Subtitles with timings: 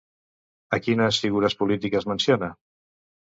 [0.77, 2.51] A quines figures polítiques menciona?